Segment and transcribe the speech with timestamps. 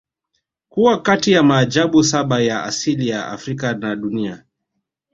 [0.69, 4.43] Kuwa kati ya maajabu saba ya asili ya Afrika na dunia